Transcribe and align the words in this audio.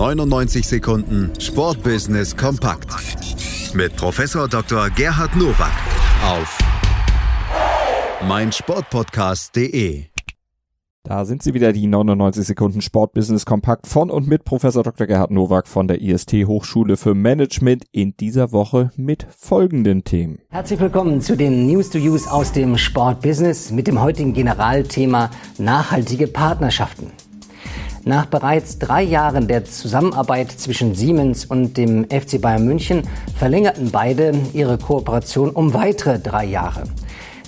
99 0.00 0.66
Sekunden 0.66 1.30
Sportbusiness 1.38 2.34
kompakt 2.34 2.88
mit 3.74 3.94
Professor 3.96 4.48
Dr. 4.48 4.88
Gerhard 4.88 5.36
Nowak 5.36 5.74
auf 6.24 6.58
meinsportpodcast.de. 8.26 10.04
Da 11.02 11.26
sind 11.26 11.42
sie 11.42 11.52
wieder, 11.52 11.74
die 11.74 11.86
99 11.86 12.46
Sekunden 12.46 12.80
Sportbusiness 12.80 13.44
kompakt 13.44 13.86
von 13.86 14.08
und 14.08 14.26
mit 14.26 14.46
Professor 14.46 14.82
Dr. 14.82 15.06
Gerhard 15.06 15.32
Nowak 15.32 15.68
von 15.68 15.86
der 15.86 16.00
IST 16.00 16.32
Hochschule 16.46 16.96
für 16.96 17.14
Management 17.14 17.84
in 17.92 18.16
dieser 18.16 18.52
Woche 18.52 18.92
mit 18.96 19.26
folgenden 19.36 20.04
Themen. 20.04 20.38
Herzlich 20.48 20.80
willkommen 20.80 21.20
zu 21.20 21.36
den 21.36 21.66
News 21.66 21.90
to 21.90 21.98
Use 21.98 22.32
aus 22.32 22.52
dem 22.52 22.78
Sportbusiness 22.78 23.70
mit 23.70 23.86
dem 23.86 24.00
heutigen 24.00 24.32
Generalthema 24.32 25.28
nachhaltige 25.58 26.26
Partnerschaften. 26.26 27.12
Nach 28.04 28.24
bereits 28.24 28.78
drei 28.78 29.02
Jahren 29.02 29.46
der 29.46 29.66
Zusammenarbeit 29.66 30.50
zwischen 30.50 30.94
Siemens 30.94 31.44
und 31.44 31.76
dem 31.76 32.06
FC 32.06 32.40
Bayern 32.40 32.64
München 32.64 33.02
verlängerten 33.36 33.90
beide 33.90 34.32
ihre 34.54 34.78
Kooperation 34.78 35.50
um 35.50 35.74
weitere 35.74 36.18
drei 36.18 36.46
Jahre. 36.46 36.84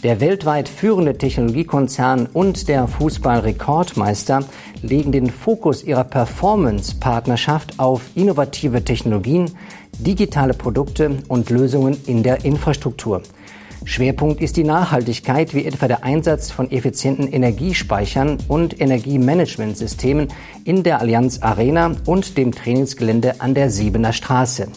Der 0.03 0.21
weltweit 0.21 0.69
führende 0.69 1.17
Technologiekonzern 1.17 2.29
und 2.33 2.69
der 2.69 2.87
Fußballrekordmeister 2.87 4.45
legen 4.83 5.11
den 5.11 5.31
Fokus 5.31 5.85
ihrer 5.85 6.05
Performance-Partnerschaft 6.05 7.79
auf 7.79 8.03
innovative 8.15 8.85
Technologien, 8.85 9.53
digitale 10.01 10.53
Produkte 10.53 11.19
und 11.29 11.49
Lösungen 11.49 11.97
in 12.07 12.23
der 12.23 12.45
Infrastruktur. 12.45 13.23
Schwerpunkt 13.85 14.41
ist 14.41 14.57
die 14.57 14.65
Nachhaltigkeit, 14.65 15.55
wie 15.55 15.65
etwa 15.65 15.89
der 15.89 16.05
Einsatz 16.05 16.51
von 16.51 16.71
effizienten 16.71 17.31
Energiespeichern 17.31 18.39
und 18.49 18.81
Energiemanagementsystemen 18.81 20.29
in 20.65 20.83
der 20.83 21.01
Allianz 21.01 21.43
Arena 21.43 21.95
und 22.07 22.39
dem 22.39 22.53
Trainingsgelände 22.53 23.41
an 23.41 23.55
der 23.55 23.71
Siebener 23.71 24.13
Straße. 24.13 24.69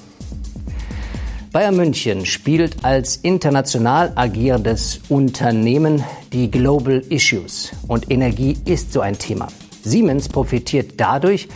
Bayern 1.51 1.77
München 1.77 2.25
spielt 2.25 2.83
als 2.83 3.15
international 3.17 4.11
agierendes 4.15 4.99
Unternehmen 5.07 6.03
die 6.33 6.51
Global 6.51 7.01
Issues 7.09 7.71
und 7.87 8.11
Energie 8.11 8.57
ist 8.65 8.91
so 8.91 8.99
ein 8.99 9.17
Thema. 9.17 9.47
Siemens 9.83 10.27
profitiert 10.27 10.95
dadurch, 10.97 11.47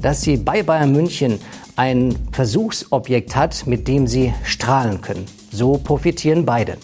dass 0.00 0.20
sie 0.20 0.36
bei 0.36 0.62
Bayern 0.62 0.92
München 0.92 1.40
ein 1.74 2.14
Versuchsobjekt 2.32 3.34
hat, 3.34 3.66
mit 3.66 3.88
dem 3.88 4.06
sie 4.06 4.32
strahlen 4.44 5.00
können. 5.00 5.24
So 5.50 5.72
profitieren 5.72 6.44
beide. 6.44 6.76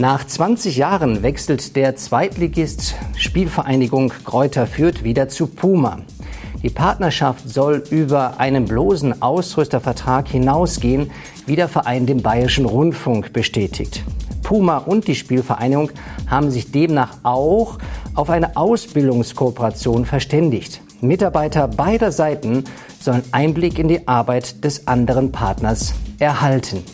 Nach 0.00 0.26
20 0.26 0.78
Jahren 0.78 1.22
wechselt 1.22 1.76
der 1.76 1.94
Zweitligist 1.94 2.94
Spielvereinigung 3.18 4.10
Kräuter 4.24 4.66
Fürth 4.66 5.04
wieder 5.04 5.28
zu 5.28 5.46
Puma. 5.46 5.98
Die 6.62 6.70
Partnerschaft 6.70 7.46
soll 7.46 7.84
über 7.90 8.40
einen 8.40 8.64
bloßen 8.64 9.20
Ausrüstervertrag 9.20 10.26
hinausgehen, 10.26 11.10
wie 11.44 11.54
der 11.54 11.68
Verein 11.68 12.06
dem 12.06 12.22
Bayerischen 12.22 12.64
Rundfunk 12.64 13.34
bestätigt. 13.34 14.02
Puma 14.42 14.78
und 14.78 15.06
die 15.06 15.14
Spielvereinigung 15.14 15.90
haben 16.26 16.50
sich 16.50 16.72
demnach 16.72 17.18
auch 17.22 17.76
auf 18.14 18.30
eine 18.30 18.56
Ausbildungskooperation 18.56 20.06
verständigt. 20.06 20.80
Mitarbeiter 21.02 21.68
beider 21.68 22.10
Seiten 22.10 22.64
sollen 23.00 23.22
Einblick 23.32 23.78
in 23.78 23.88
die 23.88 24.08
Arbeit 24.08 24.64
des 24.64 24.86
anderen 24.86 25.30
Partners 25.30 25.92
erhalten. 26.18 26.84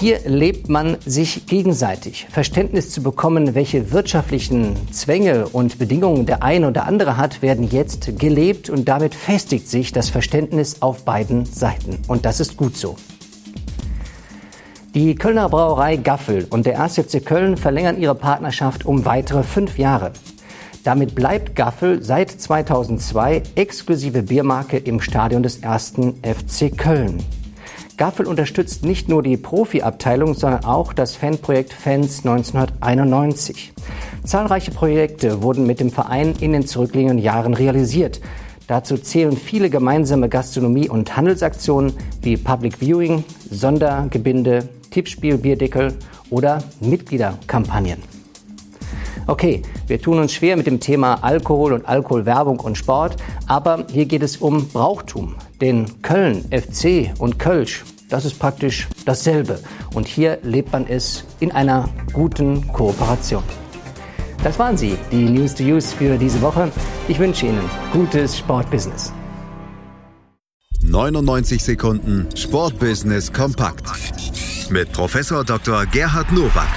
Hier 0.00 0.20
lebt 0.24 0.70
man 0.70 0.96
sich 1.04 1.44
gegenseitig. 1.44 2.26
Verständnis 2.30 2.90
zu 2.90 3.02
bekommen, 3.02 3.54
welche 3.54 3.92
wirtschaftlichen 3.92 4.74
Zwänge 4.90 5.46
und 5.48 5.78
Bedingungen 5.78 6.24
der 6.24 6.42
eine 6.42 6.68
oder 6.68 6.86
andere 6.86 7.18
hat, 7.18 7.42
werden 7.42 7.68
jetzt 7.70 8.18
gelebt 8.18 8.70
und 8.70 8.88
damit 8.88 9.14
festigt 9.14 9.68
sich 9.68 9.92
das 9.92 10.08
Verständnis 10.08 10.80
auf 10.80 11.04
beiden 11.04 11.44
Seiten. 11.44 11.98
Und 12.08 12.24
das 12.24 12.40
ist 12.40 12.56
gut 12.56 12.78
so. 12.78 12.96
Die 14.94 15.14
Kölner 15.16 15.50
Brauerei 15.50 15.96
Gaffel 15.96 16.46
und 16.48 16.64
der 16.64 16.80
1. 16.80 16.94
FC 16.94 17.22
Köln 17.22 17.58
verlängern 17.58 18.00
ihre 18.00 18.14
Partnerschaft 18.14 18.86
um 18.86 19.04
weitere 19.04 19.42
fünf 19.42 19.76
Jahre. 19.76 20.12
Damit 20.82 21.14
bleibt 21.14 21.54
Gaffel 21.54 22.02
seit 22.02 22.30
2002 22.30 23.42
exklusive 23.54 24.22
Biermarke 24.22 24.78
im 24.78 25.02
Stadion 25.02 25.42
des 25.42 25.62
1. 25.62 25.92
FC 26.22 26.74
Köln. 26.74 27.22
Gaffel 28.00 28.26
unterstützt 28.26 28.82
nicht 28.82 29.10
nur 29.10 29.22
die 29.22 29.36
Profiabteilung, 29.36 30.32
sondern 30.32 30.64
auch 30.64 30.94
das 30.94 31.16
Fanprojekt 31.16 31.74
Fans 31.74 32.20
1991. 32.24 33.74
Zahlreiche 34.24 34.70
Projekte 34.70 35.42
wurden 35.42 35.66
mit 35.66 35.80
dem 35.80 35.90
Verein 35.90 36.34
in 36.40 36.54
den 36.54 36.66
zurückliegenden 36.66 37.18
Jahren 37.18 37.52
realisiert. 37.52 38.22
Dazu 38.68 38.96
zählen 38.96 39.36
viele 39.36 39.68
gemeinsame 39.68 40.30
Gastronomie- 40.30 40.88
und 40.88 41.14
Handelsaktionen 41.14 41.92
wie 42.22 42.38
Public 42.38 42.78
Viewing, 42.80 43.22
Sondergebinde, 43.50 44.66
Tippspiel, 44.90 45.36
Bierdeckel 45.36 45.92
oder 46.30 46.64
Mitgliederkampagnen. 46.80 47.98
Okay, 49.26 49.60
wir 49.88 50.00
tun 50.00 50.20
uns 50.20 50.32
schwer 50.32 50.56
mit 50.56 50.66
dem 50.66 50.80
Thema 50.80 51.16
Alkohol 51.22 51.74
und 51.74 51.86
Alkoholwerbung 51.86 52.60
und 52.60 52.78
Sport, 52.78 53.16
aber 53.46 53.84
hier 53.92 54.06
geht 54.06 54.22
es 54.22 54.38
um 54.38 54.68
Brauchtum. 54.68 55.34
Denn 55.60 56.00
Köln, 56.02 56.44
FC 56.50 57.12
und 57.18 57.38
Kölsch, 57.38 57.84
das 58.08 58.24
ist 58.24 58.38
praktisch 58.38 58.88
dasselbe. 59.04 59.60
Und 59.94 60.08
hier 60.08 60.38
lebt 60.42 60.72
man 60.72 60.86
es 60.86 61.24
in 61.38 61.52
einer 61.52 61.88
guten 62.12 62.66
Kooperation. 62.72 63.42
Das 64.42 64.58
waren 64.58 64.76
sie, 64.76 64.96
die 65.12 65.28
News 65.28 65.54
to 65.54 65.62
Use 65.62 65.94
für 65.94 66.16
diese 66.16 66.40
Woche. 66.40 66.72
Ich 67.08 67.18
wünsche 67.18 67.46
Ihnen 67.46 67.68
gutes 67.92 68.38
Sportbusiness. 68.38 69.12
99 70.82 71.62
Sekunden 71.62 72.26
Sportbusiness 72.34 73.32
kompakt 73.32 73.86
mit 74.70 74.90
Professor 74.92 75.44
Dr. 75.44 75.84
Gerhard 75.86 76.32
Nowak 76.32 76.68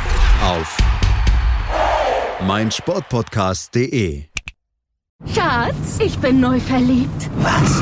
auf 0.43 0.77
meinsportpodcast.de. 2.45 4.25
Schatz, 5.33 5.99
ich 5.99 6.17
bin 6.19 6.41
neu 6.41 6.59
verliebt. 6.59 7.29
Was? 7.37 7.81